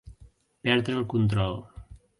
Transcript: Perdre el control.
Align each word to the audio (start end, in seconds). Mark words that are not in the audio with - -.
Perdre 0.63 0.97
el 1.01 1.05
control. 1.15 1.57